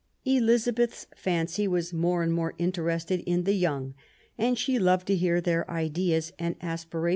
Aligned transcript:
Ehzabetn 0.25 1.05
ancy: 1.27 1.65
s 1.77 1.91
^ 1.91 1.93
anS 1.93 1.93
more 1.93 2.55
interested 2.57 3.19
in 3.27 3.43
the 3.43 3.53
youn. 3.53 3.93
tnTshe 4.39 4.79
loved 4.79 5.05
to 5.05 5.15
hear 5.15 5.39
their 5.39 5.63
Jdeas 5.69 6.31
and 6.39 6.57
aspuat. 6.59 7.09